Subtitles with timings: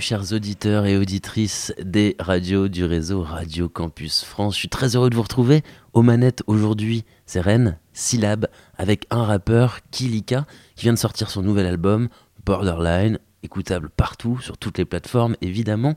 [0.00, 4.54] Chers auditeurs et auditrices des radios du réseau Radio Campus France.
[4.54, 5.62] Je suis très heureux de vous retrouver.
[5.92, 11.42] Aux manettes aujourd'hui, c'est Rennes, Syllab, avec un rappeur, Kilika, qui vient de sortir son
[11.42, 12.08] nouvel album,
[12.44, 15.94] Borderline, écoutable partout, sur toutes les plateformes, évidemment.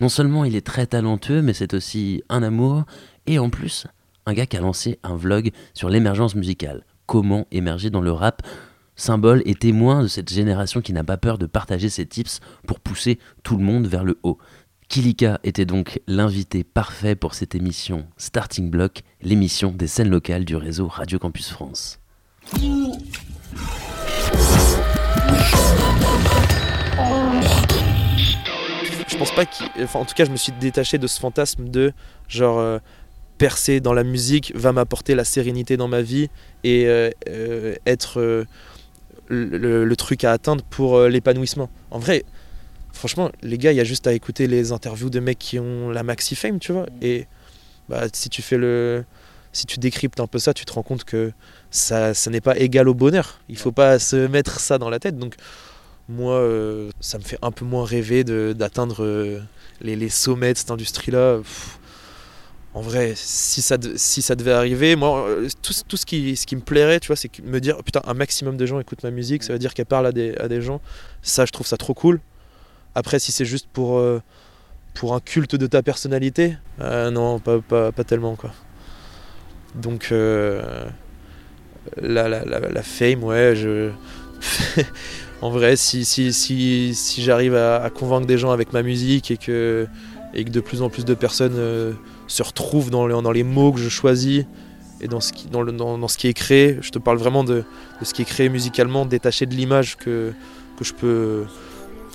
[0.00, 2.84] Non seulement il est très talentueux, mais c'est aussi un amour,
[3.26, 3.86] et en plus,
[4.26, 6.84] un gars qui a lancé un vlog sur l'émergence musicale.
[7.06, 8.42] Comment émerger dans le rap
[9.00, 12.80] symbole et témoin de cette génération qui n'a pas peur de partager ses tips pour
[12.80, 14.38] pousser tout le monde vers le haut.
[14.88, 20.56] Kilika était donc l'invité parfait pour cette émission Starting Block, l'émission des scènes locales du
[20.56, 21.98] réseau Radio Campus France.
[29.08, 29.66] Je pense pas qu'il.
[29.82, 31.92] Enfin, en tout cas, je me suis détaché de ce fantasme de
[32.28, 32.58] genre.
[32.58, 32.78] Euh,
[33.40, 36.28] percer dans la musique va m'apporter la sérénité dans ma vie
[36.62, 38.44] et euh, euh, être
[39.30, 41.70] le, truc à atteindre pour euh, l'épanouissement.
[41.90, 42.24] En vrai,
[42.92, 45.90] franchement, les gars, il y a juste à écouter les interviews de mecs qui ont
[45.90, 46.86] la maxi fame, tu vois.
[47.00, 47.26] Et
[47.88, 49.04] bah, si tu fais le.
[49.52, 51.32] Si tu décryptes un peu ça, tu te rends compte que
[51.72, 53.40] ça, ça n'est pas égal au bonheur.
[53.48, 55.18] Il faut pas se mettre ça dans la tête.
[55.18, 55.34] Donc,
[56.08, 59.40] moi, euh, ça me fait un peu moins rêver d'atteindre euh,
[59.80, 61.40] les, les, sommets de cette industrie-là
[62.72, 66.46] en vrai, si ça, si ça devait arriver, moi, euh, tout, tout ce, qui, ce
[66.46, 69.10] qui me plairait, tu vois, c'est me dire, putain, un maximum de gens écoutent ma
[69.10, 70.80] musique, ça veut dire qu'elle parle à des, à des gens.
[71.20, 72.20] Ça, je trouve ça trop cool.
[72.94, 74.22] Après, si c'est juste pour, euh,
[74.94, 78.52] pour un culte de ta personnalité, euh, non, pas, pas, pas, tellement, quoi.
[79.74, 80.84] Donc, la,
[82.00, 83.90] la, la, fame, ouais, je...
[85.42, 89.32] en vrai, si, si, si, si j'arrive à, à, convaincre des gens avec ma musique
[89.32, 89.88] et que,
[90.34, 91.96] et que de plus en plus de personnes
[92.30, 94.44] se retrouve dans, dans les mots que je choisis
[95.00, 96.78] et dans ce qui, dans le, dans, ce qui est créé.
[96.80, 97.64] Je te parle vraiment de,
[98.00, 100.32] de ce qui est créé musicalement, détaché de l'image que,
[100.78, 101.44] que, je peux,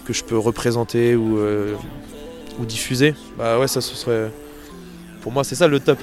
[0.06, 1.76] que je peux représenter ou, euh,
[2.60, 3.14] ou diffuser.
[3.38, 4.32] Bah ouais, ça ce serait.
[5.22, 6.00] Pour moi, c'est ça le top.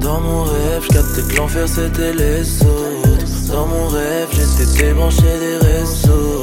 [0.00, 3.50] Dans mon rêve, je captais que l'enfer c'était les autres.
[3.50, 6.33] Dans mon rêve, j'étais débranché des réseaux.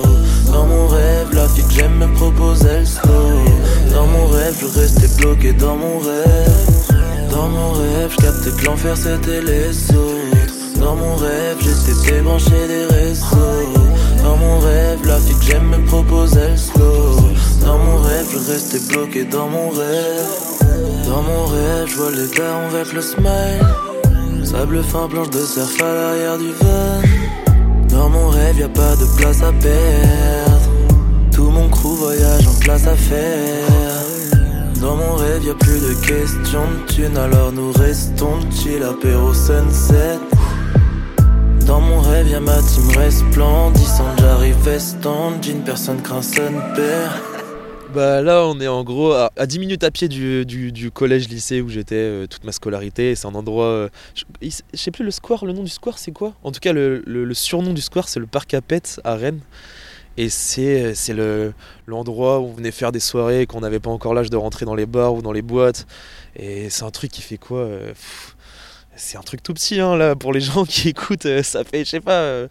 [1.33, 3.11] La fille que j'aime me proposait le slow.
[3.93, 7.29] Dans mon rêve, je restais bloqué dans mon rêve.
[7.29, 10.79] Dans mon rêve, je captais que l'enfer c'était les autres.
[10.79, 13.25] Dans mon rêve, j'étais débranché des réseaux.
[14.23, 17.15] Dans mon rêve, la fille que j'aime me proposait le slow.
[17.65, 20.51] Dans mon rêve, je restais bloqué dans mon rêve.
[21.05, 23.65] Dans mon rêve, je vois les darons avec le smile.
[24.43, 27.01] Sable fin, planche de surf à l'arrière du van.
[27.89, 30.50] Dans mon rêve, y a pas de place à perdre.
[31.41, 33.67] Tout mon crew voyage en classe à faire.
[34.79, 39.33] Dans mon rêve, y a plus de questions de thunes, alors nous restons chill, apéro
[39.33, 40.19] sunset.
[41.65, 44.19] Dans mon rêve, y'a ma team resplendissante.
[44.19, 47.19] J'arrive veston, jean, personne craint son père.
[47.91, 51.69] Bah là, on est en gros à, 10 minutes à pied du, du, collège-lycée où
[51.69, 53.15] j'étais euh, toute ma scolarité.
[53.15, 53.65] C'est un endroit.
[53.65, 54.25] Euh, je,
[54.75, 56.35] sais plus le square, le nom du square, c'est quoi?
[56.43, 59.41] En tout cas, le, le, surnom du square, c'est le parc à Pet à Rennes.
[60.17, 60.93] Et c'est
[61.87, 64.75] l'endroit où on venait faire des soirées, qu'on n'avait pas encore l'âge de rentrer dans
[64.75, 65.87] les bars ou dans les boîtes.
[66.35, 67.93] Et c'est un truc qui fait quoi euh,
[68.95, 71.85] C'est un truc tout petit, hein, là, pour les gens qui écoutent, euh, ça fait,
[71.85, 72.47] je sais pas, euh,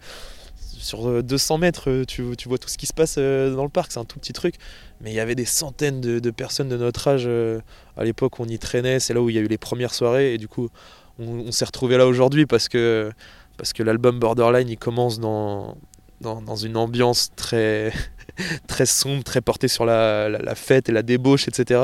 [0.77, 4.05] sur 200 mètres, tu, vois tout ce qui se passe dans le parc, c'est un
[4.05, 4.55] tout petit truc.
[5.01, 7.29] Mais il y avait des centaines de, personnes de notre âge
[7.97, 10.33] à l'époque, on y traînait, c'est là où il y a eu les premières soirées,
[10.33, 10.69] et du coup,
[11.19, 13.11] on, on s'est retrouvé là aujourd'hui parce que,
[13.57, 15.77] parce que l'album Borderline, il commence dans
[16.21, 17.91] dans, une ambiance très,
[18.67, 21.81] très sombre, très portée sur la, fête et la débauche, etc.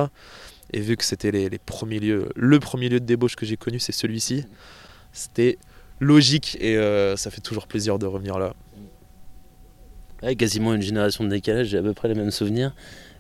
[0.74, 3.80] Et vu que c'était les, premiers lieux, le premier lieu de débauche que j'ai connu,
[3.80, 4.46] c'est celui-ci,
[5.12, 5.58] c'était
[6.00, 8.54] logique et euh, ça fait toujours plaisir de revenir là.
[10.36, 12.74] quasiment une génération de décalage, j'ai à peu près les mêmes souvenirs.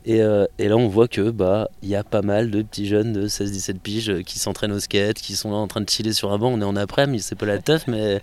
[0.09, 2.88] Et, euh, et, là, on voit que bah il y a pas mal de petits
[2.88, 6.13] jeunes de 16-17 piges qui s'entraînent au skate, qui sont là en train de chiller
[6.13, 6.50] sur un banc.
[6.50, 8.21] On est en après-midi, c'est pas la teuf, mais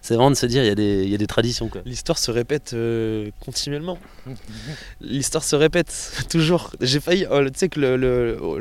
[0.00, 1.68] c'est vraiment de se dire il y, a des, y a des traditions.
[1.84, 3.98] L'histoire se répète euh, continuellement.
[5.02, 6.70] L'histoire se répète toujours.
[6.80, 7.26] J'ai failli.
[7.30, 7.80] Oh, tu sais que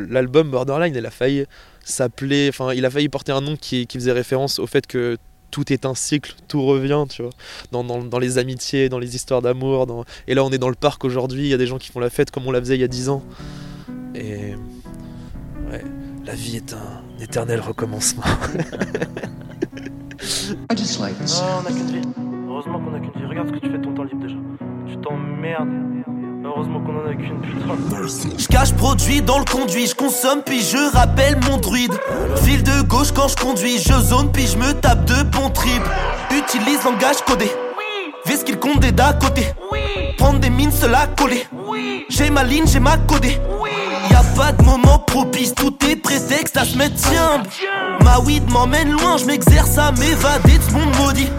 [0.10, 1.46] l'album Borderline, a failli
[1.86, 2.50] s'appeler.
[2.50, 5.18] Enfin, il a failli porter un nom qui faisait référence au fait que
[5.52, 7.32] tout est un cycle, tout revient, tu vois,
[7.72, 9.88] dans, dans, dans les amitiés, dans les histoires d'amour.
[9.88, 10.06] Dans...
[10.28, 12.00] Et là, on est dans le parc aujourd'hui, il y a des gens qui font
[12.00, 13.24] la fête comme on la faisait il y a 10 ans.
[14.14, 14.56] Et
[15.72, 15.84] ouais,
[16.26, 18.24] la vie est un éternel recommencement.
[20.70, 22.02] I just like oh, on a qu'une vie.
[22.48, 23.26] Heureusement qu'on a qu'une vie.
[23.26, 24.38] Regarde ce que tu fais de ton temps libre déjà.
[24.88, 25.68] Tu t'emmerdes.
[26.46, 28.38] Heureusement qu'on en a qu'une putain.
[28.38, 31.94] Je cache produit dans le conduit, je consomme puis je rappelle mon druide.
[32.44, 35.82] File de gauche quand je conduis, je zone puis je me tape de bon trip.
[36.30, 37.50] Utilise langage codé.
[38.28, 39.42] Vis qu'il compte des d'à côté.
[40.20, 41.48] prendre des mines, cela coller.
[42.10, 43.40] J'ai ma ligne, j'ai ma codée.
[44.12, 47.42] Y a pas de moment propice, tout est prétexte à se mettre tiens.
[48.04, 51.30] Ma weed m'emmène loin, je m'exerce à m'évader de ce monde maudit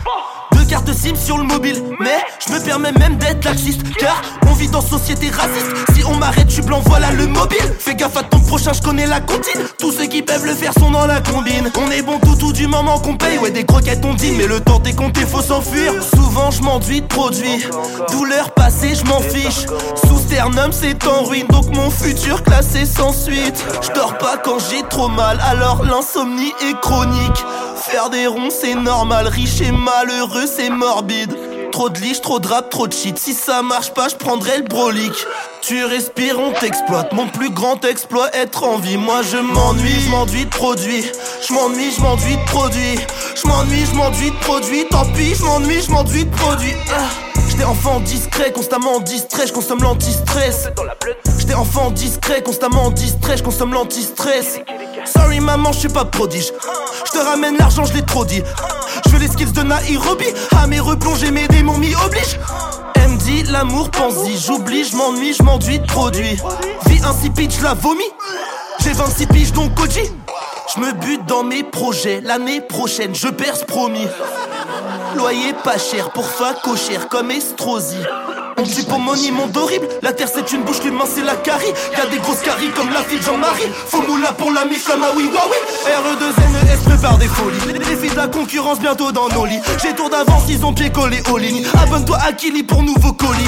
[0.68, 1.82] carte SIM sur le mobile.
[2.00, 3.82] Mais je me permets même d'être laxiste.
[3.98, 5.70] Car on vit dans société raciste.
[5.94, 7.74] Si on m'arrête, je blanc, voilà le mobile.
[7.78, 9.62] Fais gaffe à ton prochain, je connais la comptine.
[9.78, 11.70] Tous ceux qui peuvent le faire sont dans la combine.
[11.78, 13.38] On est bon tout, tout du moment qu'on paye.
[13.38, 15.92] Ouais, des croquettes on dit, mais le temps est compté, faut s'enfuir.
[16.14, 17.64] Souvent, je m'enduis de produits.
[18.10, 19.66] Douleur passée, je m'en fiche.
[20.06, 21.46] Sous sternum, c'est en ruine.
[21.48, 23.64] Donc mon futur classé sans suite.
[23.82, 27.44] Je dors pas quand j'ai trop mal, alors l'insomnie est chronique.
[27.76, 29.28] Faire des ronds, c'est normal.
[29.28, 31.32] Riche et malheureux, c'est morbide.
[31.72, 33.18] Trop de liche, trop de rap, trop de shit.
[33.18, 35.12] Si ça marche pas, je prendrai le brolic.
[35.62, 37.12] Tu respires, on t'exploite.
[37.12, 38.96] Mon plus grand exploit, être en vie.
[38.96, 41.04] Moi je m'ennuie, je m'enduis de produits.
[41.46, 42.98] Je m'ennuie, je m'enduis de produits.
[43.34, 44.86] Je m'ennuie, je m'enduis de produits.
[44.90, 46.74] Tant pis, je m'ennuie, je m'enduis de produits.
[46.90, 47.25] Ah.
[47.56, 50.68] J'étais enfant discret, constamment distrait, je consomme l'anti-stress.
[51.38, 54.58] J'étais enfant discret, constamment distrait, je consomme l'anti-stress.
[55.06, 56.52] Sorry maman, je suis pas prodige.
[57.06, 58.42] Je te ramène l'argent, je l'ai trop dit.
[59.06, 60.26] Je veux les skills de Nairobi.
[60.54, 62.38] Ah, mais replonger mes démons m'y oblige.
[63.24, 64.36] Dit l'amour pense-y.
[64.36, 66.38] J'oublie, je m'ennuie, je m'enduis de produits.
[66.86, 68.04] Vie insipide, je la vomis.
[68.80, 70.12] J'ai 26 piges donc Koji.
[70.74, 72.20] Je me bute dans mes projets.
[72.20, 74.06] L'année prochaine, je perce promis.
[75.16, 76.28] Loyer pas cher pour
[76.76, 77.96] cher comme Estrosi.
[78.58, 81.72] On dit pour money monde horrible La terre c'est une bouche, l'humain c'est la carie.
[81.96, 83.70] Y'a des grosses caries comme la fille Jean-Marie.
[83.86, 85.28] Faut moula pour la comme oui.
[85.30, 85.56] Oui
[85.86, 87.78] RE2NES prépare des folies.
[87.78, 89.60] Les filles de la concurrence bientôt dans nos lits.
[89.82, 91.66] J'ai tour d'avance, ils ont pied collé aux lignes.
[91.82, 93.44] Abonne-toi à Kili pour nouveau colis.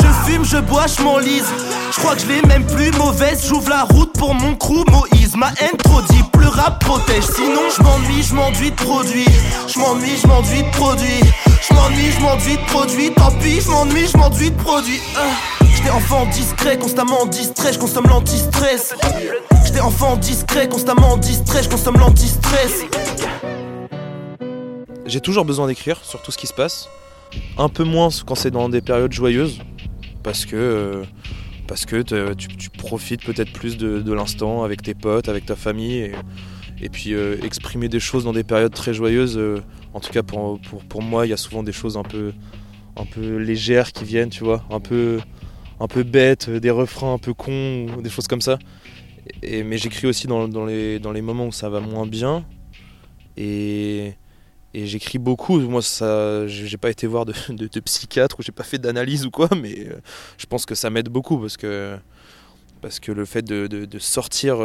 [0.00, 1.46] Je fume, je bois, je m'enlise.
[1.90, 3.44] Je crois que je l'ai même plus mauvaise.
[3.48, 5.34] J'ouvre la route pour mon crew Moïse.
[5.36, 7.24] Ma haine trop dit, plus rap protège.
[7.34, 9.26] Sinon je m'ennuie, je m'enduis de produits.
[9.66, 11.24] Je m'ennuie, je m'enduis de produits.
[11.68, 13.12] Je m'ennuie, je de produits.
[13.12, 14.56] Tant pis, je m'ennuie, je m'enduis de
[15.16, 15.36] ah.
[15.74, 18.94] J'étais enfant discret, constamment distrait, je consomme l'anti-stress
[19.64, 22.84] J'étais enfant discret, constamment distrait, je consomme l'anti-stress
[25.06, 26.88] J'ai toujours besoin d'écrire sur tout ce qui se passe
[27.56, 29.60] Un peu moins quand c'est dans des périodes joyeuses
[30.22, 30.56] Parce que...
[30.56, 31.04] Euh,
[31.66, 32.02] parce que
[32.32, 36.12] tu, profites peut-être plus de, l'instant avec tes potes, avec ta famille,
[36.80, 39.36] et, puis euh, exprimer des choses dans des périodes très joyeuses.
[39.36, 39.60] Euh,
[39.92, 40.58] en tout cas pour,
[40.88, 42.32] pour, moi, il y a souvent des choses un peu,
[42.98, 45.20] un peu légères qui viennent, tu vois, un peu,
[45.80, 48.58] un peu bêtes, des refrains un peu cons, des choses comme ça.
[49.42, 52.44] Et, mais j'écris aussi dans, les, dans les moments où ça va moins bien.
[53.36, 54.14] Et,
[54.74, 55.60] et j'écris beaucoup.
[55.60, 59.30] Moi, ça, j'ai pas été voir de, de, psychiatre ou j'ai pas fait d'analyse ou
[59.30, 60.00] quoi, mais euh,
[60.38, 61.96] je pense que ça m'aide beaucoup parce que,
[62.80, 64.58] parce que le fait de, de sortir,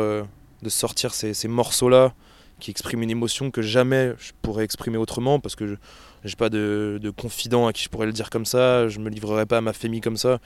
[0.64, 2.14] de sortir euh, ces, morceaux-là
[2.60, 5.78] qui expriment une émotion que jamais je pourrais exprimer autrement parce que
[6.26, 9.46] j'ai pas de, confident à qui je pourrais le dire comme ça, je me livrerai
[9.46, 10.40] pas à ma famille comme ça.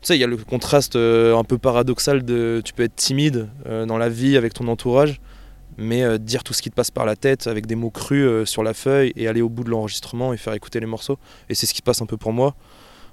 [0.00, 2.96] Tu sais, il y a le contraste euh, un peu paradoxal de tu peux être
[2.96, 5.20] timide dans la vie avec ton entourage
[5.76, 8.26] mais euh, dire tout ce qui te passe par la tête avec des mots crus
[8.26, 11.18] euh, sur la feuille et aller au bout de l'enregistrement et faire écouter les morceaux.
[11.48, 12.54] Et c'est ce qui se passe un peu pour moi.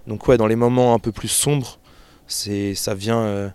[0.08, 1.80] Donc ouais, dans les moments un peu plus sombres,
[2.28, 3.50] ça vient euh,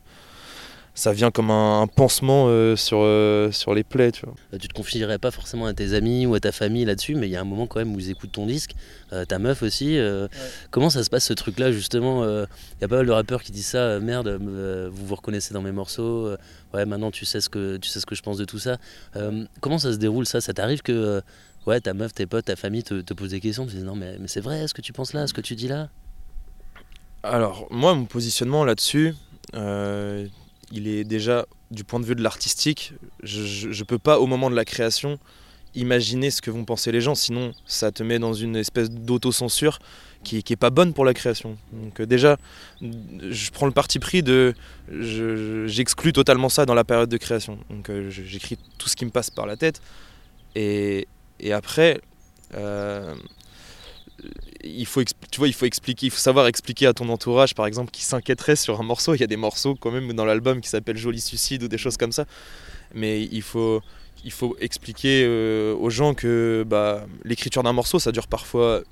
[0.99, 4.11] ça vient comme un, pansement euh, sur, euh, sur les plaies.
[4.11, 4.35] Tu, vois.
[4.51, 7.29] Bah, tu te confierais pas forcément à tes amis ou à ta famille là-dessus, mais
[7.29, 8.75] il y a un moment quand même où ils écoutent ton disque,
[9.13, 9.97] euh, ta meuf aussi.
[10.73, 13.53] Comment ça se passe ce truc-là justement Il y a pas mal de rappeurs qui
[13.53, 14.29] disent ça, merde,
[14.91, 16.35] vous vous reconnaissez dans mes morceaux,
[16.75, 18.79] ouais, maintenant tu sais, ce que, tu sais ce que je pense de tout ça.
[19.61, 20.41] comment ça se déroule ça?
[20.41, 21.23] Ça t'arrive que
[21.67, 23.95] ouais, ta meuf, tes potes, ta famille te, te posent des questions, tu dis non
[23.95, 25.89] mais, mais c'est vrai ce que tu penses là, ce que tu dis là?
[27.23, 29.15] Alors moi, mon positionnement là-dessus
[30.73, 34.51] il est déjà du point de vue de l'artistique, je ne peux pas au moment
[34.51, 35.19] de la création
[35.75, 39.79] imaginer ce que vont penser les gens, sinon ça te met dans une espèce d'autocensure
[40.25, 41.57] qui, n'est est pas bonne pour la création.
[41.73, 42.37] Donc euh, déjà,
[42.81, 44.55] je prends le parti pris de,
[44.91, 47.59] j'exclus totalement ça dans la période de création.
[47.71, 49.81] Donc euh, j'écris tout ce qui me passe par la tête,
[50.55, 51.07] et,
[51.53, 52.01] après,
[52.55, 53.15] euh,
[54.65, 57.67] il faut, tu vois, il faut expliquer, il faut savoir expliquer à ton entourage, par
[57.67, 59.15] exemple, qui s'inquiéterait sur un morceau.
[59.15, 61.79] Il y a des morceaux quand même dans l'album qui s'appellent Joli Suicide ou des
[61.79, 62.25] choses comme ça.
[62.95, 63.83] Mais il faut,
[64.25, 68.83] il faut expliquer euh, aux gens que bah, l'écriture d'un morceau, ça dure parfois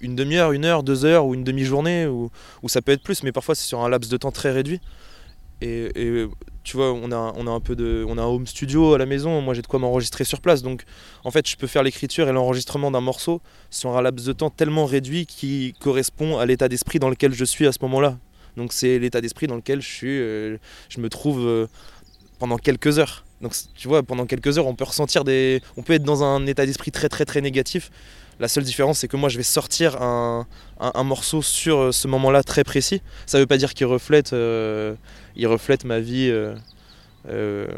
[0.00, 2.30] une demi-heure, une heure, deux heures ou une demi-journée, ou,
[2.68, 4.80] ça peut être plus, mais parfois c'est sur un laps de temps très réduit.
[6.62, 9.40] Tu vois, on a, un peu de, on a home studio à la maison.
[9.40, 10.62] Moi, j'ai de quoi m'enregistrer sur place.
[10.62, 10.84] Donc,
[11.24, 13.40] en fait, je peux faire l'écriture et l'enregistrement d'un morceau
[13.70, 17.44] sur un laps de temps tellement réduit qui correspond à l'état d'esprit dans lequel je
[17.44, 18.18] suis à ce moment-là.
[18.56, 20.58] Donc, c'est l'état d'esprit dans lequel je suis, euh,
[20.98, 21.66] me trouve euh,
[22.38, 23.24] pendant quelques heures.
[23.40, 26.46] Donc, tu vois, pendant quelques heures, on peut ressentir des, on peut être dans un
[26.46, 27.90] état d'esprit très, très, très négatif
[28.40, 30.46] La seule différence, c'est que moi, je vais sortir un,
[31.04, 33.02] morceau sur euh, ce moment-là très précis.
[33.26, 34.94] Ça ne veut pas dire qu'il reflète, euh,
[35.84, 36.30] ma vie
[37.28, 37.68] euh,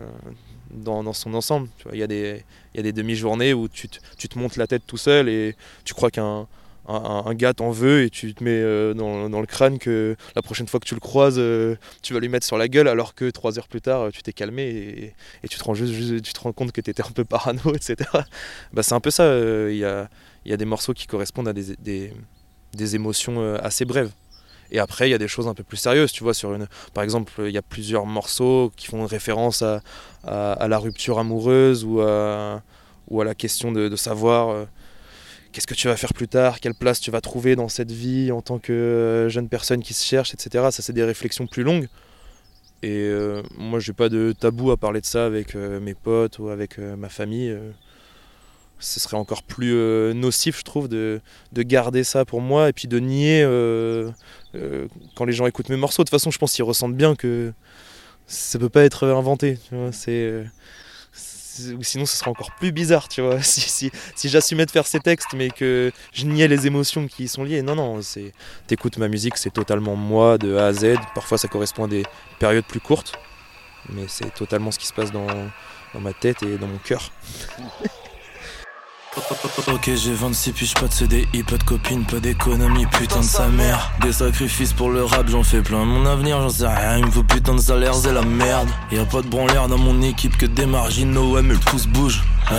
[0.70, 1.68] dans, son ensemble.
[1.92, 5.94] Il y a des, demi-journées où tu, te montes la tête tout seul et tu
[5.94, 6.46] crois qu'un
[6.88, 10.78] un, gars t'en veut et tu te mets dans, le crâne que la prochaine fois
[10.78, 11.40] que tu le croises,
[12.02, 14.32] tu vas lui mettre sur la gueule alors que trois heures plus tard, tu t'es
[14.32, 17.24] calmé et, tu, te rends juste, tu te rends compte que tu étais un peu
[17.24, 18.08] parano, etc.
[18.72, 19.24] Bah, c'est un peu ça.
[20.44, 21.76] Il y a des morceaux qui correspondent à des,
[22.74, 24.10] des, émotions euh, assez brèves.
[24.70, 26.34] Et après, il y a des choses un peu plus sérieuses, tu vois.
[26.34, 29.82] Sur une, par exemple, il y a plusieurs morceaux qui font référence à,
[30.24, 32.62] à, la rupture amoureuse ou à,
[33.08, 34.64] ou à la question de, savoir euh,
[35.52, 38.32] qu'est-ce que tu vas faire plus tard, quelle place tu vas trouver dans cette vie
[38.32, 40.68] en tant que euh, jeune personne qui se cherche, etc.
[40.70, 41.88] Ça, c'est des réflexions plus longues.
[42.84, 43.12] Et
[43.56, 47.08] moi, j'ai pas de tabou à parler de ça avec mes potes ou avec ma
[47.08, 47.56] famille
[48.82, 51.20] ce serait encore plus euh, nocif, je trouve, de,
[51.56, 54.10] garder ça pour moi et puis de nier euh,
[54.54, 56.02] euh, quand les gens écoutent mes morceaux.
[56.02, 57.52] De toute façon, je pense qu'ils ressentent bien que
[58.26, 59.58] ça peut pas être inventé.
[61.80, 63.40] sinon, ce serait encore plus bizarre, tu vois.
[63.42, 67.28] Si, si, j'assumais de faire ces textes, mais que je niais les émotions qui y
[67.28, 67.62] sont liées.
[67.62, 68.32] Non, non, c'est,
[68.66, 70.96] t'écoutes ma musique, c'est totalement moi de A à Z.
[71.14, 72.02] Parfois, ça correspond à des
[72.40, 73.12] périodes plus courtes,
[73.90, 75.26] mais c'est totalement ce qui se passe dans,
[75.94, 77.12] dans ma tête et dans mon cœur.
[79.68, 83.46] Ok j'ai 26 puis pas de CDI, pas de copine, pas d'économie, putain de sa
[83.48, 83.92] mère.
[84.00, 85.84] Des sacrifices pour le rap, j'en fais plein.
[85.84, 88.68] Mon avenir j'en sais rien, il me faut putain de salaire, c'est la merde.
[88.90, 92.22] Y'a pas de branleur dans mon équipe que des marginaux, ouais mais le pouce bouge.
[92.48, 92.54] Ah,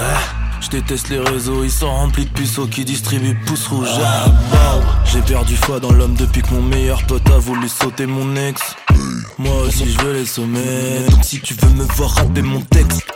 [0.62, 3.90] Je déteste les réseaux, ils sont remplis de puceaux qui distribuent pouces rouges.
[4.04, 4.26] Ah,
[5.12, 8.62] J'ai perdu foi dans l'homme depuis que mon meilleur pote a voulu sauter mon ex.
[9.40, 13.13] Moi aussi je veux les sommets, donc si tu veux me voir rapper mon texte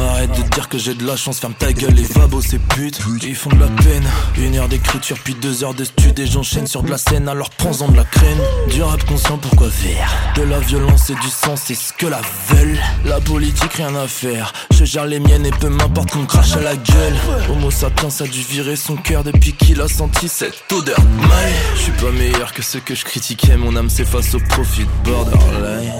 [0.00, 3.00] Arrête de dire que j'ai de la chance, ferme ta gueule et va bosser pute.
[3.22, 4.04] Ils font de la peine.
[4.38, 7.50] Une heure d'écriture, puis deux heures de stud et j'enchaîne sur de la scène, alors
[7.50, 8.38] prends-en de la crème.
[8.70, 10.10] Du rap conscient, pourquoi faire?
[10.36, 12.78] De la violence et du sang, c'est ce que la veulent.
[13.04, 14.52] La politique, rien à faire.
[14.70, 17.16] Je gère les miennes et peu m'importe qu'on crache à la gueule.
[17.50, 21.52] Homo sapiens a dû virer son cœur depuis qu'il a senti cette odeur mal.
[21.76, 25.10] Je suis pas meilleur que ceux que je critiquais, mon âme s'efface au profit de
[25.10, 25.92] borderline.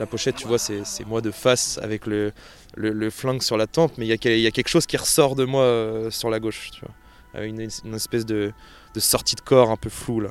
[0.00, 2.32] La pochette, tu vois, c'est moi de face avec le,
[3.10, 6.10] flingue sur la tempe, mais il y, a quelque chose qui ressort de moi euh,
[6.10, 6.94] sur la gauche, tu vois.
[7.36, 8.52] Euh, une, espèce de,
[8.96, 10.22] sortie de corps un peu floue.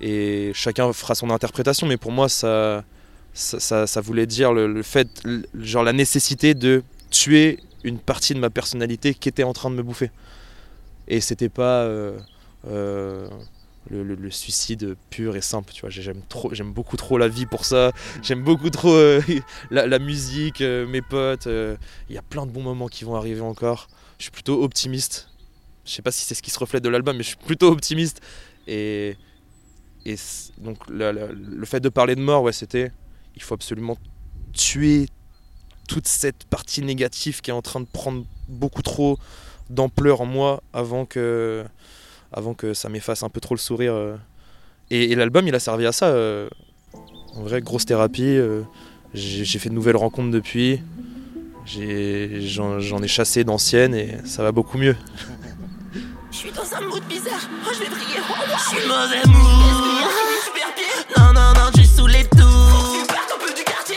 [0.00, 2.82] Et chacun fera son interprétation, mais pour moi, ça,
[4.02, 5.08] voulait dire le, fait,
[5.54, 9.74] genre la nécessité de tuer une partie de ma personnalité qui était en train de
[9.74, 10.10] me bouffer.
[11.08, 11.82] Et c'était pas.
[12.66, 13.28] Euh,
[13.90, 15.72] le, suicide pur et simple.
[15.72, 17.92] Tu vois, j'aime trop, j'aime beaucoup trop la vie pour ça.
[18.22, 19.20] J'aime beaucoup trop euh,
[19.70, 21.46] la, musique, euh, mes potes.
[21.46, 21.76] Euh,
[22.08, 23.88] il y a plein de bons moments qui vont arriver encore.
[24.18, 25.28] Je suis plutôt optimiste.
[25.84, 27.68] Je sais pas si c'est ce qui se reflète de l'album, mais je suis plutôt
[27.68, 28.20] optimiste.
[28.66, 29.16] Et,
[30.04, 30.16] et
[30.58, 32.92] donc le fait de parler de mort, ouais, c'était,
[33.36, 33.96] il faut absolument
[34.52, 35.08] tuer
[35.88, 39.18] toute cette partie négative qui est en train de prendre beaucoup trop
[39.70, 41.64] d'ampleur en moi avant que
[42.32, 43.94] avant que ça m'efface un peu trop le sourire.
[43.94, 44.16] Euh.
[44.90, 46.06] Et, l'album, il a servi à ça.
[46.06, 46.48] Euh.
[47.34, 48.22] En vrai, grosse thérapie.
[48.24, 48.62] Euh.
[49.14, 50.80] J'ai fait de nouvelles rencontres depuis.
[51.66, 54.96] J'en ai, chassé d'anciennes et ça va beaucoup mieux.
[56.30, 57.40] Je suis dans un mood bizarre.
[57.66, 58.20] Oh, je vais briller.
[58.54, 59.88] Je suis mauvais mood.
[61.16, 63.06] Non, non, non, je suis sous les tours.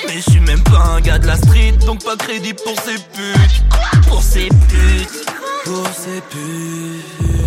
[0.07, 2.95] Mais je suis même pas un gars de la street, donc pas crédit pour ces
[2.95, 4.07] putes.
[4.07, 5.25] Pour ces putes.
[5.65, 7.40] Pour ces putes.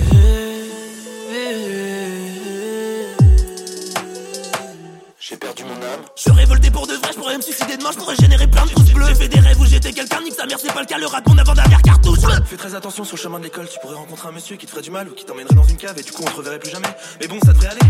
[5.34, 6.02] J'ai perdu mon âme.
[6.14, 8.66] Je suis révolté pour de vrai, je pourrais me suicider demain, je pourrais générer plein
[8.66, 9.06] de pouces bleus.
[9.08, 11.06] J'ai fait des rêves où j'étais quelqu'un, nique sa mère, c'est pas le cas, le
[11.06, 12.20] rat mon avant-dernière cartouche.
[12.46, 14.70] Fais très attention sur le chemin de l'école, tu pourrais rencontrer un monsieur qui te
[14.70, 16.60] ferait du mal ou qui t'emmènerait dans une cave et du coup on te reverrait
[16.60, 16.86] plus jamais.
[17.20, 17.80] Mais bon, ça devrait aller.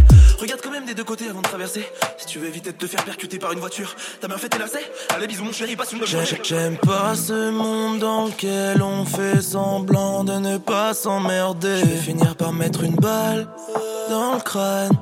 [0.40, 1.86] Regarde quand même des deux côtés avant de traverser.
[2.16, 4.58] Si tu veux éviter de te faire percuter par une voiture, ta mère fait tes
[4.58, 4.90] lacets.
[5.14, 6.26] Allez, bisous mon chéri, passe une bonne journée.
[6.42, 11.76] J'aime pas ce monde dans lequel on fait semblant de ne pas s'emmerder.
[11.80, 13.46] Je vais finir par mettre une balle
[14.08, 14.96] dans le crâne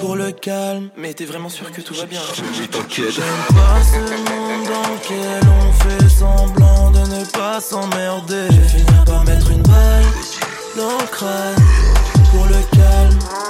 [0.00, 0.88] pour le calme.
[0.96, 5.72] Mais t'es vraiment sûr que tout va bien J'aime pas ce monde dans lequel on
[5.72, 8.46] fait semblant de ne pas s'emmerder.
[8.50, 10.04] Je vais finir par mettre une balle
[10.76, 11.64] dans le crâne
[12.32, 13.49] pour le calme.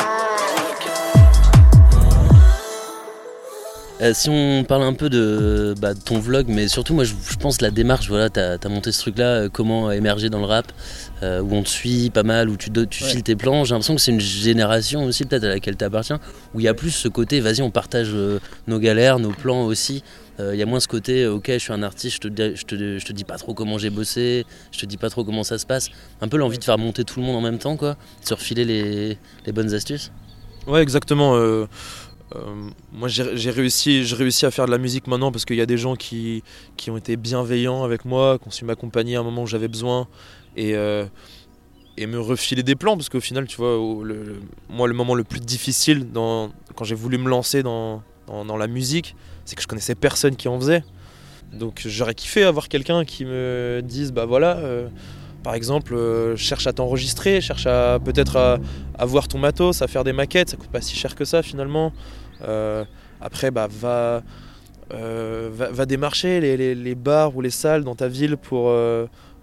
[4.00, 7.61] Euh, si on parle un peu de, bah, ton vlog, mais surtout moi je, pense
[7.61, 10.73] la démarche, voilà, tu as, monté ce truc-là, euh, comment émerger dans le rap,
[11.23, 13.95] euh, où on te suit pas mal, où tu, tu files tes plans, j'ai l'impression
[13.95, 16.19] que c'est une génération aussi peut-être à laquelle tu appartiens,
[16.54, 18.14] où il y a plus ce côté, vas-y on partage
[18.66, 20.02] nos galères, nos plans aussi,
[20.38, 22.99] il y a moins ce côté, ok je suis un artiste, je te, je te,
[22.99, 25.59] je te dis pas trop comment j'ai bossé, je te dis pas trop comment ça
[25.59, 25.90] se passe,
[26.23, 28.33] un peu l'envie de faire monter tout le monde en même temps, quoi, de se
[28.33, 30.11] refiler les, les bonnes astuces.
[30.66, 31.37] Ouais exactement.
[31.37, 31.66] Euh,
[32.92, 35.78] moi j'ai réussi, réussi à faire de la musique maintenant parce qu'il y a des
[35.78, 36.42] gens qui,
[36.76, 39.68] qui ont été bienveillants avec moi, qui ont su m'accompagner à un moment où j'avais
[39.68, 40.06] besoin
[40.56, 41.06] et, euh,
[41.96, 43.78] et me refiler des plans parce qu'au final tu vois
[44.68, 49.16] moi le moment le plus difficile quand j'ai voulu me lancer dans, dans, la musique
[49.44, 50.84] c'est que je connaissais personne qui en faisait.
[51.52, 54.88] Donc j'aurais kiffé avoir quelqu'un qui me dise bah voilà euh,
[55.42, 60.04] par exemple, euh, cherche à t'enregistrer, cherche à peut-être à, voir ton matos, à faire
[60.04, 61.92] des maquettes, ça coûte pas si cher que ça finalement.
[62.42, 62.85] Euh,
[63.20, 64.23] après, bah, va,
[64.92, 68.73] euh, va, démarcher les, bars ou les salles dans ta ville pour,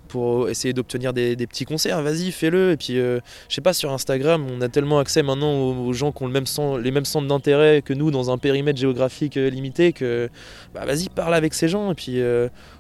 [0.08, 2.02] pour essayer d'obtenir des, petits concerts.
[2.02, 2.72] Vas-y, fais-le.
[2.72, 6.24] Et puis, je sais pas, sur Instagram, on a tellement accès maintenant aux, gens qui
[6.24, 10.30] ont les mêmes centres d'intérêt que nous dans un périmètre géographique limité que
[10.74, 12.20] bah, vas-y, parle avec ces gens et puis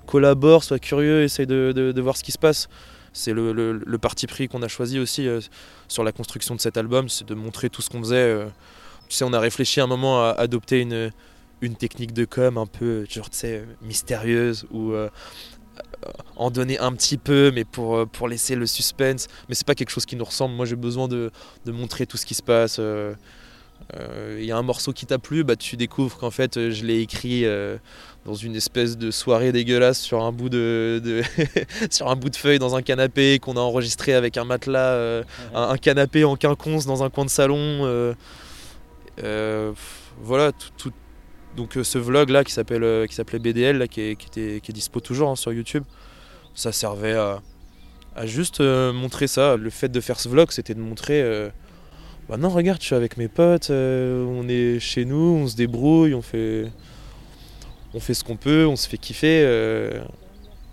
[0.07, 2.69] collabore, sois curieux, essaye de voir ce qui se passe
[3.17, 5.41] c'est le, parti pris qu'on a choisi aussi euh,
[5.87, 8.15] sur la construction de cet album, c'est de montrer tout ce qu'on faisait.
[8.15, 8.45] Euh.
[9.09, 11.11] tu sais, on a réfléchi un moment à adopter une,
[11.75, 15.09] technique de com un peu, tu sais, mystérieuse ou euh,
[16.35, 19.27] en donner un petit peu, mais pour, laisser le suspense.
[19.49, 20.53] Mais c'est pas quelque chose qui nous ressemble.
[20.53, 21.31] Moi, j'ai besoin de,
[21.65, 22.79] montrer tout ce qui se passe.
[24.37, 26.99] Il y a un morceau qui t'a plu, bah, tu découvres qu'en fait, je l'ai
[26.99, 27.45] écrit
[28.27, 31.23] dans une espèce de soirée dégueulasse sur un bout de,
[31.89, 35.23] sur un bout de feuille dans un canapé qu'on a enregistré avec un matelas, euh,
[35.55, 37.57] un, canapé en quinconce dans un coin de salon.
[37.57, 38.13] Euh,
[39.23, 39.71] euh,
[40.21, 40.91] voilà, tout,
[41.55, 44.71] donc ce vlog là qui s'appelle qui s'appelait BDL là, qui, est, qui, était, qui
[44.71, 45.83] est dispo toujours hein, sur YouTube,
[46.53, 47.41] ça servait à,
[48.13, 49.55] à juste montrer ça.
[49.55, 51.49] Le fait de faire ce vlog, c'était de montrer.
[52.29, 56.13] Bah non, regarde, je suis avec mes potes, on est chez nous, on se débrouille,
[56.13, 56.69] on fait
[58.13, 59.41] ce qu'on peut, on se fait kiffer.
[59.43, 60.01] Euh,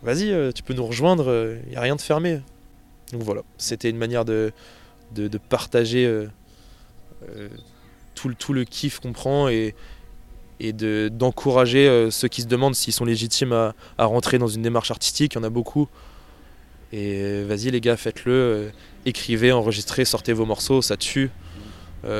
[0.03, 2.41] vas-y, euh, tu peux nous rejoindre, il euh, n'y a rien de fermé.
[3.13, 4.53] Donc voilà, c'était une manière de,
[5.49, 6.11] partager
[8.15, 9.75] tout, le, tout le kiff qu'on prend et,
[10.59, 14.91] et d'encourager ceux qui se demandent s'ils sont légitimes à, à, rentrer dans une démarche
[14.91, 15.35] artistique.
[15.35, 15.89] Il y en a beaucoup.
[16.93, 18.73] Et vas-y les gars, faites-le.
[19.05, 21.31] écrivez, enregistrez, sortez vos morceaux, ça tue.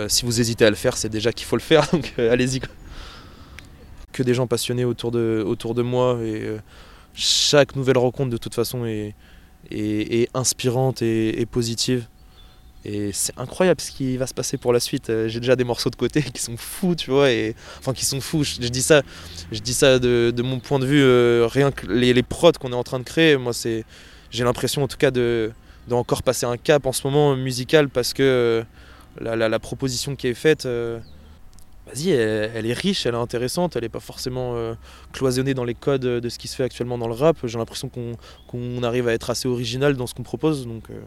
[0.09, 2.61] Si vous hésitez à le faire, c'est déjà qu'il faut le faire, donc allez-y
[4.15, 6.59] que des gens passionnés autour de, autour de moi et euh,
[7.15, 9.15] chaque nouvelle rencontre de toute façon est,
[9.71, 12.07] est, inspirante et, positive.
[12.87, 15.11] Et c'est incroyable ce qui va se passer pour la suite.
[15.11, 18.05] Euh, j'ai déjà des morceaux de côté qui sont fous, tu vois, et enfin qui
[18.05, 18.45] sont fous.
[18.45, 19.03] Je, dis ça,
[19.53, 21.03] je dis ça de, de mon point de vue.
[21.03, 23.85] Euh, rien que les, les prods qu'on est en train de créer, moi c'est,
[24.31, 25.51] j'ai l'impression en tout cas de,
[25.89, 28.65] de encore passer un cap en ce moment musical parce que
[29.21, 30.67] la, la, proposition qui est faite
[31.87, 34.75] vas-y, elle, est riche, elle est intéressante, elle n'est pas forcément euh,
[35.13, 37.37] cloisonnée dans les codes de ce qui se fait actuellement dans le rap.
[37.45, 40.67] J'ai l'impression qu'on arrive à être assez original dans ce qu'on propose.
[40.67, 41.01] Donc, euh,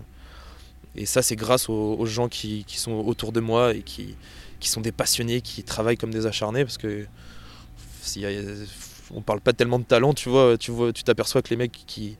[0.96, 4.15] et ça, c'est grâce aux, gens qui, sont autour de moi et qui,
[4.60, 6.63] qui, sont des passionnés, qui travaillent comme des acharnés.
[6.63, 7.06] Parce que
[8.24, 8.30] a,
[9.13, 11.72] on parle pas tellement de talent, tu vois, tu vois, tu t'aperçois que les mecs
[11.72, 12.17] qui,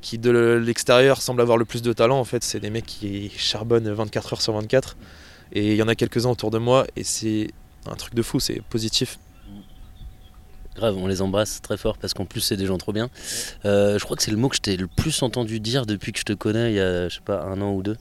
[0.00, 0.30] qui de
[0.64, 4.34] l'extérieur semblent avoir le plus de talent, en fait, c'est des mecs qui charbonnent 24
[4.34, 4.96] heures sur 24.
[5.52, 7.48] Et il y en a quelques-uns autour de moi, et c'est
[7.86, 9.18] un truc de fou, c'est positif.
[10.76, 13.08] Grave, on les embrasse très fort parce qu'en plus c'est des gens trop bien.
[13.64, 16.12] Euh, je crois que c'est le mot que je t'ai le plus entendu dire depuis
[16.12, 17.96] que je te connais il y a je sais pas un an ou deux.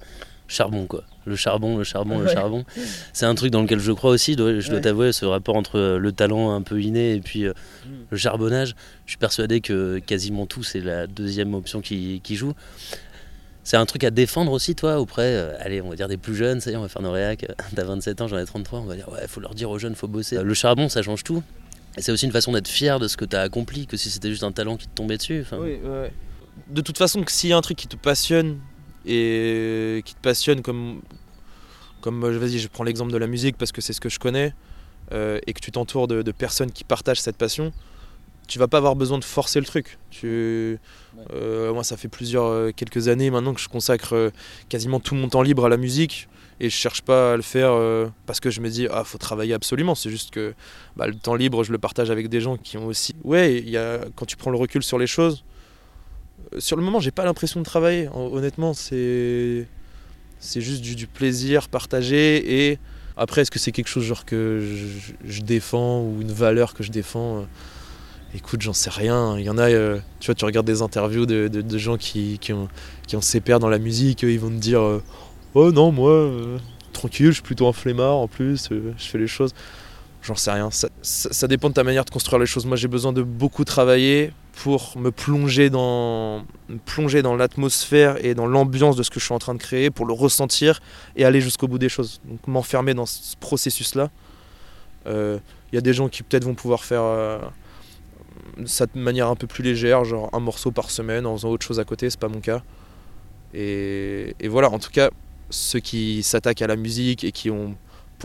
[0.47, 1.03] Charbon quoi.
[1.25, 2.65] Le charbon, le charbon, le charbon.
[3.13, 4.33] C'est un truc dans lequel je crois aussi.
[4.33, 7.53] Je dois t'avouer ce rapport entre euh, le talent un peu inné et puis euh,
[7.85, 7.89] mm.
[8.11, 8.75] le charbonnage.
[9.05, 12.53] Je suis persuadé que quasiment tout c'est la deuxième option qui, qui joue.
[13.63, 16.35] C'est un truc à défendre aussi, toi, auprès, euh, allez, on va dire des plus
[16.35, 17.47] jeunes, ça y est, on va faire nos réacs.
[17.75, 19.95] T'as 27 ans, j'en ai 33, on va dire, ouais, faut leur dire aux jeunes,
[19.95, 20.37] faut bosser.
[20.43, 21.41] Le charbon, ça change tout.
[21.97, 24.29] Et c'est aussi une façon d'être fier de ce que t'as accompli, que si c'était
[24.29, 25.43] juste un talent qui te tombait dessus.
[25.53, 26.11] Oui, ouais.
[26.67, 28.59] De toute façon, s'il y a un truc qui te passionne,
[29.05, 31.01] et qui te passionne comme.
[32.01, 34.19] Comme, euh, vas-y, je prends l'exemple de la musique parce que c'est ce que je
[34.19, 34.53] connais,
[35.11, 37.73] euh, et que tu t'entoures de, de personnes qui partagent cette passion,
[38.47, 39.97] tu vas pas avoir besoin de forcer le truc.
[40.11, 40.77] Tu,
[41.33, 44.31] euh, moi, ça fait plusieurs, quelques années maintenant que je consacre
[44.69, 46.27] quasiment tout mon temps libre à la musique
[46.59, 47.73] et je cherche pas à le faire
[48.27, 49.95] parce que je me dis ah faut travailler absolument.
[49.95, 50.53] C'est juste que
[50.95, 53.15] bah, le temps libre, je le partage avec des gens qui ont aussi.
[53.23, 55.43] Ouais, il y a, quand tu prends le recul sur les choses,
[56.59, 58.09] sur le moment, j'ai pas l'impression de travailler.
[58.13, 59.67] Honnêtement, c'est
[60.39, 62.79] c'est juste du, plaisir partagé et
[63.17, 64.61] Après, est-ce que c'est quelque chose genre que
[65.25, 67.41] je, défends ou une valeur que je défends euh,
[68.35, 69.37] Écoute, j'en sais rien.
[69.39, 72.37] Il y en a, euh, tu vois, tu regardes des interviews de, de- gens qui,
[72.39, 72.67] qui ont,
[73.07, 75.01] qui ses pairs dans la musique, ils vont te dire euh,
[75.53, 76.29] Oh non, moi,
[76.91, 79.53] tranquille, je suis plutôt un flemmard en plus, je fais les choses.
[80.25, 80.69] J'en sais rien.
[80.71, 82.65] Ça, dépend de ta manière de construire les choses.
[82.65, 84.33] Moi, j'ai besoin de beaucoup travailler
[84.63, 86.43] pour me plonger dans,
[86.85, 89.91] plonger dans l'atmosphère et dans l'ambiance de ce que je suis en train de créer,
[89.91, 90.79] pour le ressentir
[91.15, 92.21] et aller jusqu'au bout des choses.
[92.25, 94.09] Donc, m'enfermer dans ce processus-là.
[95.05, 95.37] Euh,
[95.71, 97.37] Il y a des gens qui peut-être vont pouvoir faire euh,
[98.65, 101.67] ça de manière un peu plus légère, genre un morceau par semaine en faisant autre
[101.67, 102.63] chose à côté, c'est pas mon cas.
[103.53, 105.11] Et voilà, en tout cas,
[105.51, 107.75] ceux qui s'attaquent à la musique et qui ont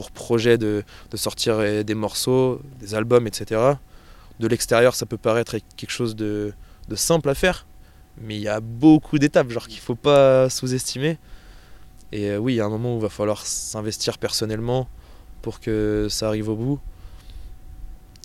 [0.00, 0.82] pour projet de,
[1.14, 3.60] sortir des morceaux, des albums, etc.
[4.38, 6.54] De l'extérieur, ça peut paraître quelque chose de,
[6.88, 7.66] de simple à faire,
[8.18, 11.18] mais il y a beaucoup d'étapes, genre qu'il faut pas sous-estimer.
[12.12, 14.88] Et euh, oui, il y a un moment où il va falloir s'investir personnellement
[15.42, 16.80] pour que ça arrive au bout.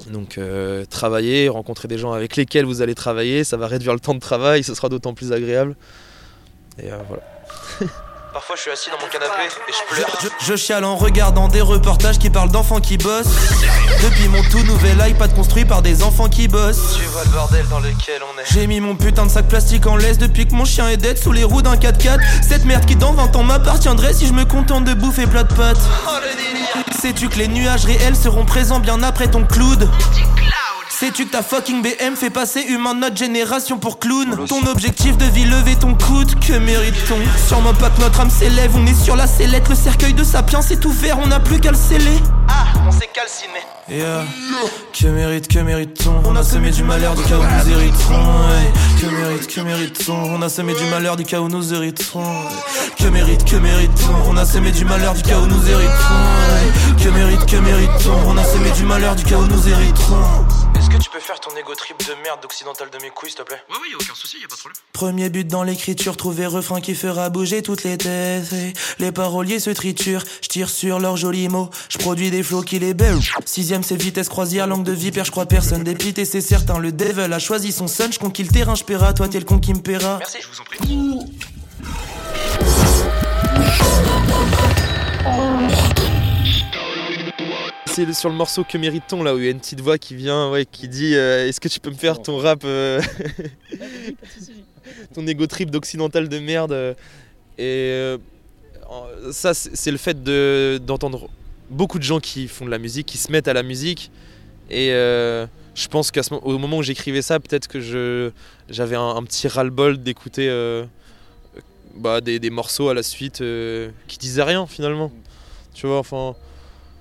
[0.09, 3.99] Donc euh, travailler, rencontrer des gens avec lesquels vous allez travailler, ça va réduire le
[3.99, 5.75] temps de travail, ce sera d'autant plus agréable.
[6.81, 7.23] Et euh, voilà.
[8.35, 10.19] Parfois je suis assis dans mon canapé et je pleure.
[10.21, 13.27] Je, je chiale en regardant des reportages qui parlent d'enfants qui bossent.
[14.03, 16.97] Depuis mon tout nouvel iPad construit par des enfants qui bossent.
[16.97, 18.43] Tu vois le bordel dans lequel on est.
[18.51, 21.17] J'ai mis mon putain de sac plastique en laisse depuis que mon chien est dead
[21.17, 22.19] sous les roues d'un 4x4.
[22.45, 25.53] Cette merde qui dans 20 ans m'appartiendrait si je me contente de bouffer plat de
[25.53, 25.79] pâtes.
[27.01, 29.89] Sais-tu que les nuages réels seront présents bien après ton cloud?
[30.97, 34.45] Sais-tu que ta fucking BM fait passer humain de notre génération pour clown?
[34.47, 37.17] Ton objectif de vie, lever ton coude, que mérite-t-on?
[37.49, 39.67] Sûrement pas que notre âme s'élève, on est sur la sellette.
[39.67, 42.17] Le cercueil de sapiens est ouvert, on n'a plus qu'à le sceller.
[42.47, 43.59] Ah, on s'est calciné.
[43.89, 44.23] Yeah.
[44.93, 46.21] Que mérite, que mérite-t-on?
[46.23, 48.71] On a semé du malheur du cas où nous hériterons ouais.
[49.01, 50.13] Que mérite, que mérite-t-on?
[50.13, 52.95] On a semé du malheur du cas où nous hériterons ouais.
[52.97, 54.31] Que mérite, que mérite-t-on?
[54.31, 57.03] On a semé du malheur du cas où nous hériterons ouais.
[57.03, 58.29] Que mérite, que mérite-t-on?
[58.29, 60.45] On a semé du malheur du cas où nous hériterons
[60.97, 63.43] que tu peux faire ton ego trip de merde d'occidental de mes couilles, s'il te
[63.43, 64.77] plaît Ouais, ouais, y'a aucun souci, y'a pas de problème.
[64.93, 68.53] Premier but dans l'écriture, trouver refrain qui fera bouger toutes les têtes.
[68.53, 72.61] Et les paroliers se triturent, je tire sur leurs jolis mots, je produis des flots
[72.61, 73.19] qui les belle.
[73.45, 76.79] Sixième c'est vitesse croisière, langue de vipère, je crois personne dépite et c'est certain.
[76.79, 79.45] Le devil a choisi son son, je conquis le terrain, je paiera, toi t'es le
[79.45, 80.17] con qui me paiera.
[80.19, 80.79] Merci, je vous en prie.
[87.95, 90.51] Sur le morceau Que mérite-t-on là où il y a une petite voix qui vient,
[90.51, 93.01] ouais, qui dit euh, Est-ce que tu peux me faire ton rap, euh,
[95.13, 98.17] ton ego trip d'occidental de merde euh.
[99.27, 101.29] Et ça, c'est le fait de- d'entendre
[101.69, 104.11] beaucoup de gens qui font de la musique, qui se mettent à la musique.
[104.69, 107.79] Et je pense qu'au moment où j'écrivais ça, peut-être que
[108.69, 110.49] j'avais un, petit ras-le-bol d'écouter
[111.95, 113.41] bah, des, des morceaux à la suite
[114.09, 115.13] qui disaient rien finalement.
[115.73, 116.35] Tu vois, enfin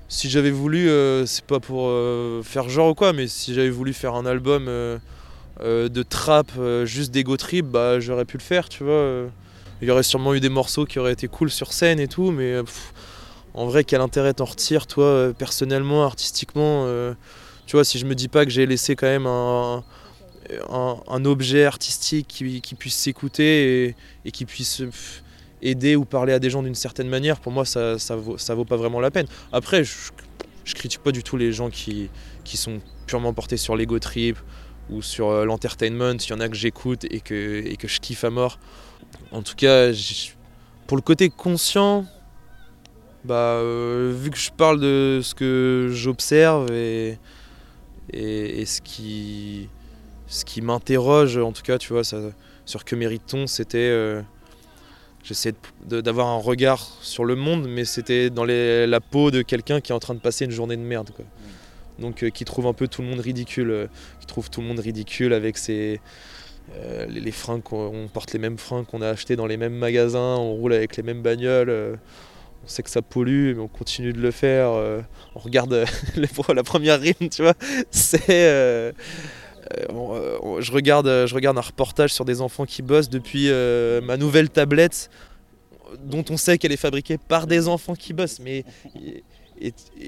[0.08, 3.70] si j'avais voulu, euh, c'est pas pour euh, faire genre ou quoi, mais si j'avais
[3.70, 4.98] voulu faire un album euh,
[5.60, 6.50] de trap,
[6.84, 9.26] juste d'ego trip, bah j'aurais pu le faire, tu vois.
[9.82, 12.30] Il y aurait sûrement eu des morceaux qui auraient été cool sur scène et tout,
[12.30, 12.56] mais
[13.54, 16.86] en vrai, quel intérêt t'en retires, toi, personnellement, artistiquement
[17.66, 19.82] Tu vois, si je me dis pas que j'ai laissé quand même un,
[21.24, 24.82] objet artistique qui, puisse s'écouter et, qui puisse
[25.64, 28.54] aider ou parler à des gens d'une certaine manière, pour moi, ça, ça, vaut, ça
[28.54, 29.26] vaut pas vraiment la peine.
[29.50, 29.94] Après, je,
[30.64, 32.10] je critique pas du tout les gens qui,
[32.44, 34.38] qui sont purement portés sur l'ego trip
[34.90, 36.12] ou sur euh, l'entertainment.
[36.12, 38.58] Il y en a que j'écoute et que, et que je kiffe à mort.
[39.32, 39.90] En tout cas,
[40.86, 42.04] pour le côté conscient,
[43.24, 47.18] bah, euh, vu que je parle de ce que j'observe et,
[48.12, 49.70] et, ce qui,
[50.26, 53.78] ce qui m'interroge, en tout cas, tu vois, sur que mérite-t-on, c'était.
[53.78, 54.20] euh,
[55.88, 59.80] De- d'avoir un regard sur le monde, mais c'était dans les- la peau de quelqu'un
[59.80, 61.10] qui est en train de passer une journée de merde.
[61.16, 61.24] Quoi.
[61.98, 63.86] Donc euh, qui trouve un peu tout le monde ridicule, euh,
[64.20, 66.00] qui trouve tout le monde ridicule avec ses,
[66.76, 69.56] euh, les, les fringues, qu'on- on porte les mêmes fringues qu'on a achetées dans les
[69.56, 71.70] mêmes magasins, on roule avec les mêmes bagnoles,
[72.64, 74.70] on sait que ça pollue, mais on continue de le faire.
[75.34, 75.84] on regarde
[76.54, 77.54] la première rime, tu vois,
[77.90, 78.92] c'est...
[79.72, 83.50] euh, euh, je, regarde, euh, je regarde un reportage sur des enfants qui bossent depuis
[84.02, 85.10] ma nouvelle tablette
[86.04, 88.40] dont on sait qu'elle est fabriquée par des enfants qui bossent.
[88.40, 88.64] Mais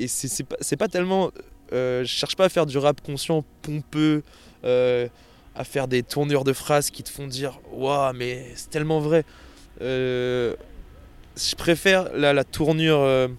[0.07, 1.31] c'est pas, tellement.
[1.73, 4.23] je cherche pas à faire du rap conscient, pompeux,
[4.65, 9.25] à faire des tournures de phrases qui te font dire Waouh, mais c'est tellement vrai.
[9.81, 10.55] Je
[11.57, 13.31] préfère la, la tournure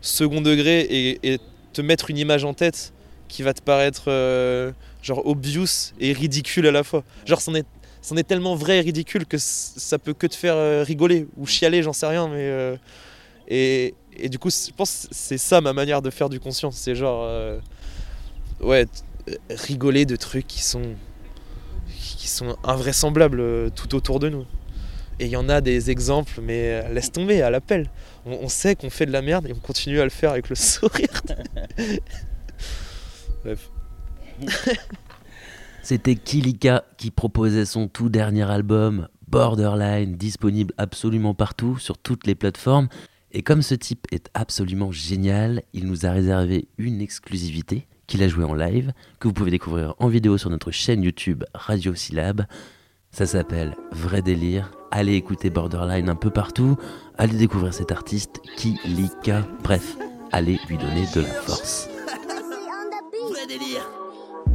[0.00, 1.38] second degré et,
[1.72, 2.92] te mettre une image en tête
[3.28, 4.10] qui va te paraître
[5.02, 7.04] genre obvious et ridicule à la fois.
[7.26, 7.66] Genre, c'en est,
[8.02, 11.46] c'en est tellement vrai et ridicule que ça peut que te faire euh, rigoler ou
[11.46, 12.36] chialer, j'en sais rien, mais.
[12.38, 12.76] euh,
[13.48, 16.70] Et, et du coup, je pense que c'est ça ma manière de faire du conscient.
[16.70, 17.58] C'est genre, euh,
[18.60, 18.86] ouais,
[19.50, 20.82] rigoler de trucs qui sont,
[22.18, 24.46] qui sont invraisemblables tout autour de nous.
[25.20, 27.90] Et il y en a des exemples, mais laisse tomber, à l'appel.
[28.26, 30.54] On sait qu'on fait de la merde et on continue à le faire avec le
[30.56, 31.22] sourire.
[33.44, 33.71] Bref.
[35.82, 42.34] C'était Kilika qui proposait son tout dernier album, Borderline, disponible absolument partout, sur toutes les
[42.34, 42.88] plateformes.
[43.32, 48.28] Et comme ce type est absolument génial, il nous a réservé une exclusivité qu'il a
[48.28, 52.44] joué en live, que vous pouvez découvrir en vidéo sur notre chaîne YouTube Radio Syllab.
[53.10, 54.70] Ça s'appelle Vrai délire.
[54.90, 56.76] Allez écouter Borderline un peu partout,
[57.16, 59.46] allez découvrir cet artiste, Kilika.
[59.64, 59.96] Bref,
[60.30, 61.88] allez lui donner de la force.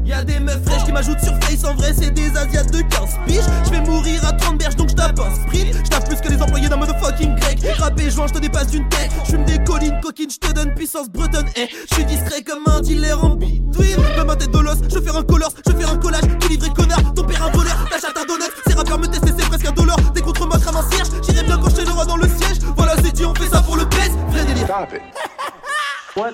[0.07, 3.19] Y'a des meufs fraîches qui m'ajoutent sur Face, en vrai c'est des asiates de 15
[3.27, 3.43] piges.
[3.65, 5.75] Je mourir à 30 berges donc je un sprint.
[5.75, 7.59] Je plus que les employés d'un motherfucking grec.
[7.77, 9.11] Rappé joint je te dépasse d'une tête.
[9.29, 11.47] Je des collines coquines, je te donne puissance bretonne.
[11.57, 14.97] Eh, je suis discret comme un dealer en between Même ma tête de l'os, je
[14.97, 16.16] vais faire un colors, je vais faire un collage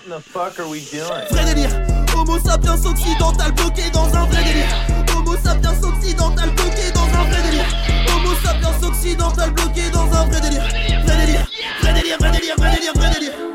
[0.09, 1.27] the fuck are we doing?
[1.31, 1.69] Vrai délire.
[2.15, 4.67] Homo sapiens occidental bloqué dans un vrai délire.
[5.15, 7.65] Homo sapiens occidental bloqué dans un vrai délire.
[8.13, 10.63] Homo sapiens occidental bloqué dans un vrai délire.
[11.05, 11.47] Vrai délire.
[11.81, 13.52] Vrai délire, vrai délire, vrai délire, vrai délire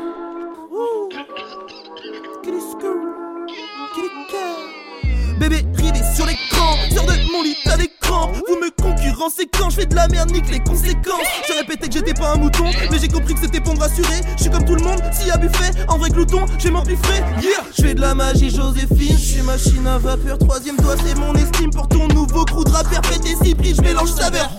[9.69, 11.27] je fais de la merde, nique les conséquences.
[11.47, 14.21] Je répétais que j'étais pas un mouton, mais j'ai compris que c'était pour me rassurer.
[14.37, 16.71] Je suis comme tout le monde, s'il y a buffet, en vrai glouton, je vais
[16.71, 20.95] m'empiffrer Yeah, je fais de la magie Joséphine, je suis machine à vapeur Troisième doigt
[21.05, 23.01] c'est mon estime pour ton nouveau crew de rappeur
[23.43, 24.49] si prix, je mélange saveur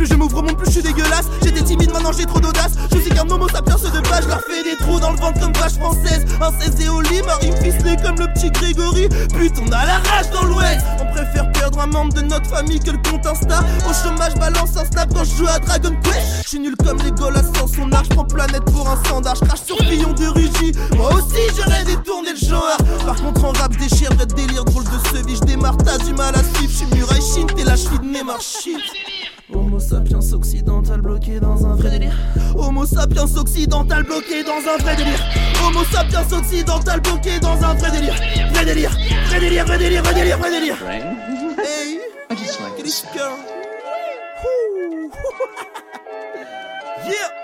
[0.00, 1.26] plus je m'ouvre monde, plus je suis dégueulasse.
[1.44, 2.72] J'étais timide, maintenant j'ai trop d'audace.
[2.90, 5.38] Je suis qu'un homo sapiens de base, je leur fais des trous dans le ventre
[5.40, 6.24] comme vache française.
[6.40, 9.10] Un 16 et au lit, Marie ficelé comme le petit Grégory.
[9.36, 10.80] Putain, on a la rage dans l'ouest.
[11.00, 13.60] On préfère perdre un membre de notre famille que le compte Insta.
[13.86, 16.44] Au chômage, balance un snap quand je joue à Dragon Quest.
[16.44, 18.06] Je suis nul comme les Golas sans son arc.
[18.08, 19.34] Je prends planète pour un standard.
[19.34, 20.72] Je crache sur Fillon de Rugy.
[20.96, 22.78] Moi aussi, j'aurais détourné le genre.
[23.04, 25.36] Par contre, en rap, déchire, vrai délire, drôle de ce vie.
[25.36, 26.72] Je démarre, t'as du mal à suivre.
[26.72, 28.80] Je suis muraille chine, t'es la cheville de Neymar shit.
[29.52, 32.16] Homo sapiens occidental bloqué dans un vrai délire.
[32.56, 35.20] Homo sapiens occidental bloqué dans un vrai délire.
[35.64, 38.14] Homo sapiens occidental bloqué dans un vrai délire.
[38.52, 38.90] Vrai délire,
[39.26, 40.76] vrai délire, vrai délire, vrai délire, vrai délire.
[40.88, 42.00] Hey,
[43.12, 43.38] Girl.
[44.44, 45.10] Ouh.
[47.06, 47.40] Yeah.